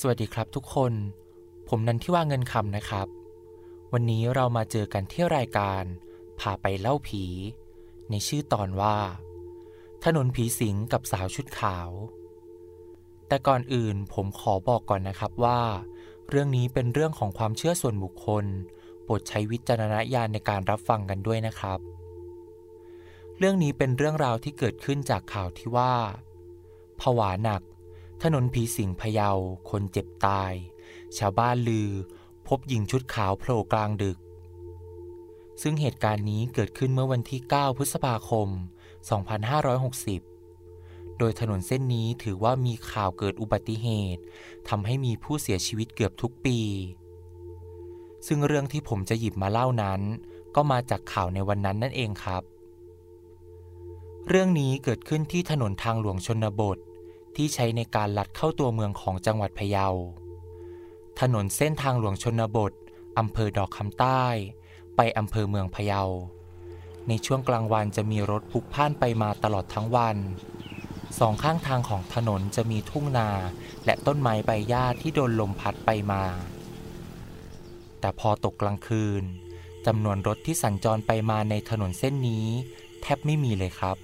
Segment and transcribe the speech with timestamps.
[0.00, 0.92] สวัสดีครับทุกคน
[1.68, 3.06] ผมนันที่ว่าเงินคำนะครับ
[3.92, 5.82] วันนี้เรามาเจอกันที่รายการ
[6.40, 7.24] พาไปเล่าผี
[8.10, 8.96] ในชื่อตอนว่า
[10.04, 11.90] ถนนผีสิงกับสาวชุดขาว
[13.28, 15.60] แต่ก่อนอื่นผมขอบอกก่อนนะครับว่า
[16.28, 18.44] เรื่องนี้เป็นเรื่องของความเชื่อส่วนบุคคล
[19.02, 21.78] โปรดใช้วิจารณญาณในการรับฟังกันด้วยนะครับ
[23.38, 25.94] เรื่องนี้เป็นเรื่องราวที่เกิดขึ้นจากข่าวที่ว่า
[27.00, 27.62] ผวาหนัก
[28.22, 29.30] ถนนผีสิงพะเยา
[29.70, 30.52] คนเจ็บตาย
[31.18, 31.90] ชาวบ้านลือ
[32.48, 34.18] พบหญิงชุดขาวโผล่กลางดึก
[35.62, 38.48] ซึ่งเหตุการณ์นี้เกิดขึ้นเมื่อวันที่ 9 พฤษภาคม
[39.82, 44.22] 2560 โดยถนนเส้นนี้ถือว่ามีข่าวเกิดอุบัติเหตุ
[44.68, 46.58] ทำให้มีผู้เสียชีวิตเกือบทุกปี
[48.26, 50.00] ซึ่งเรื่องที่ผมจะหยิบมาเล่านั้น
[50.54, 52.42] ก็มาจากข่าวในวันนั้นนั่นเองครับ
[54.28, 56.78] เรื่องนี้เกิดขึ้นที่ถนนทางหลวงชนบท
[57.36, 59.88] ที่ใช้ในการลัดเข้าตัวเมืองของจังหวัดพะเยา
[61.20, 62.72] ถนนเส้นทางหลวงชนบท
[63.18, 64.24] อำเภอดอกคำใต้
[64.96, 66.02] ไปอำเภอเมืองพะเยา
[67.08, 70.16] ในช่วงกลางวันจะมีรถพลุกพ่านไปมาตลอดทั้งวัน
[71.18, 73.28] สองข้างทางของถนนจะมีทุ่งนา
[73.84, 76.22] และต้นไม้ใบหญ้าที่โดนลมพัดไปมา
[78.00, 79.22] แต่พอตกกลางคืน
[79.86, 82.46] จำนวนรถที่สัญจรไปมาในถนนเส้นนี้
[83.02, 83.96] แทบไม่มีเลยครับ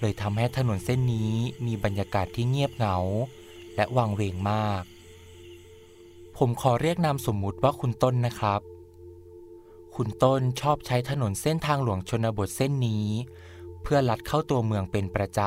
[0.00, 1.34] เลยทำให้ถนนเส้นนี้
[1.66, 2.96] มีบรรยากาศที่เงียบเหงา
[3.76, 4.82] และวังเวงมาก
[6.36, 8.60] ผมขอเรียกนามสมมุติว่าคุณต้นนะครับ
[9.96, 13.06] คุณต้นชอบใช้ถนนเส้นทางหลวงชนบทเส้นนี้
[13.82, 15.40] เพื่อลัดเข้าตัวเมืองเป็นประจ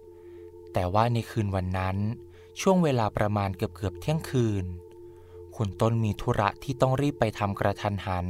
[0.00, 1.96] ำ แต่ว่าในคืนวันนั้น
[2.60, 4.64] ช่วงเวลาประมาณเกือบเกือบเที่ยงคืน
[5.56, 8.26] คุณต้นมีธุระที่ต้องรีบไปทำกระทันหัน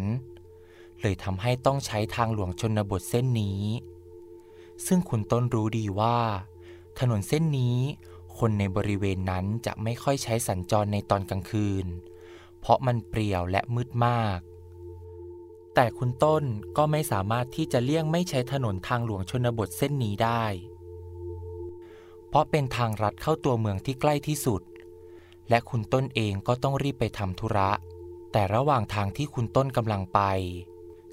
[1.00, 3.60] เลยทำให้ต้องใช้ทางหลวงชนบทเส้นนี้
[4.86, 6.18] ซึ่งคุณต้นรู้ดีว่า
[6.98, 7.78] ถนนเส้นนี้
[8.38, 11.86] คนในบริเวณนั้นจะไม่ค่อยใช้สัญจรในตอนกลางคืน
[12.60, 14.40] เพราะมันเปรี่ยวและมืดมาก
[15.74, 16.44] แต่คุณต้น
[16.76, 20.44] ก็ไม่สามารถที่จะเลี่ยงไม่ใช้ถนนทางหลวงชนบทเส้นนี้ได้
[22.28, 24.62] เพราะเป็นทางรัดเข้าตัวเมืองที่ใกล้ที่สุด
[25.48, 27.70] และคุณต้นเองก็ต้องรีบไปทำธุระ
[28.32, 30.20] แต่ระหว่างทางที่คุณต้นกำลังไป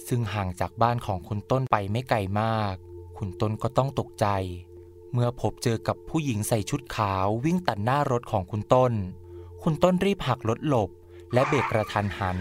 [0.07, 2.75] ซึ่งห่างจากบ้านของคุณต้นไปไม่ไกลมาก
[3.23, 4.27] คุณต้นก็ต้องตกใจ
[5.13, 8.93] เมื่อพบเจอกับผู้หญิงใส่ชุดขาววิ่งตัดหน้ารถของคุณต้น
[9.63, 10.89] คุณต้นรีบหักรถหลบ
[11.33, 12.37] และเบรกกระทันหัน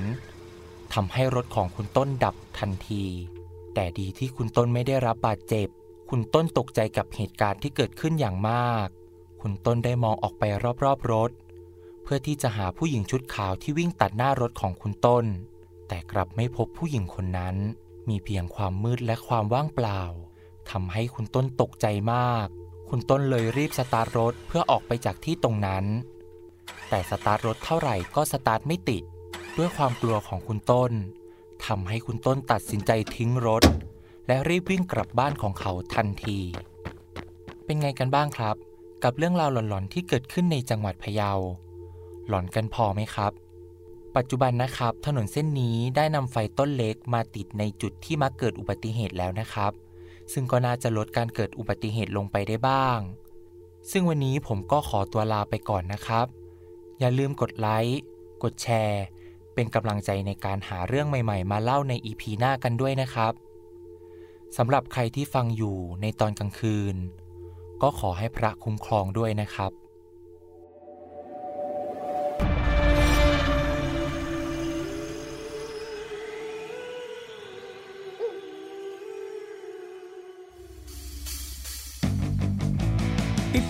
[0.94, 3.04] ทำให้รถของคุณต้นดับทันที
[3.74, 5.68] แต่ดีที่คุณต้นไม่ได้รับบาดเจ็บ
[6.10, 8.88] คุณต้นตกใจกับเหตุการณ์ที่เกิดขึ้นอย่างมาก
[9.40, 10.42] คุณต้นได้มองออกไป
[10.84, 11.30] รอบๆรถ
[12.02, 15.24] เพื่อที่จะหาผู้หญิงชุดขาวที่วิ่งตัดหน้ารถของคุณต้น
[15.88, 17.56] แต่กลับไม่พบผู้หญิงคนนั้น
[18.08, 20.02] มีเพียงความมืดและความว่างเปล่า
[20.70, 22.46] ทำให้คุณต้นตกใจมาก
[22.88, 25.84] คุณต้นเลยรีบสตาร์ทรถเพื่อออกไปจากที่ตรงนั้น
[26.88, 29.02] แต่สตาร์ทรถเท่าไหร่ก็สตาร์ทไม่ติด
[29.58, 30.92] ด้วยความกลัวของคุณต้น
[31.66, 33.62] ทำให้คุณต้นตัดสินใจทิ้งรถ
[34.26, 36.38] และรีบวิ่งกลับบ้านของเขาทันที
[37.64, 38.56] เป็นไงกันบ้างครับ
[39.02, 41.32] กับเรื่องราวหลอนๆที่เกิดขึ้นในจังหวัดพะเยา
[42.28, 43.32] หลอนกันพอไหมครับ
[44.16, 49.72] ปัจจุบันนะครับ ถนนเส้นนี้ได้นำไฟต้นเล็กมาติดในจุดที่มักเกิดอุบัติเหตุแล้วนะครับ
[50.32, 52.98] ซึ่งก็น่าจะลดการเกิดอุบัติเหตุลงไปได้บ้าง
[53.90, 56.26] ซึ่งวันนี้ผมก็ขอตัวลาไปก่อนนะครับ
[56.98, 58.00] อย่าลืมกดไลค์
[58.42, 59.02] กดแชร์
[59.54, 63.32] เป็นกำลังใจในการหาเรื่องใหม่ๆ มาเล่าในอีพีหน้ากันด้วยนะครับ
[64.56, 66.96] สำหรับใครที่ฟังอยู่ในตอนกลางคืน
[67.82, 69.72] ก็ขอให้พระคุ้มครองด้วยนะครับ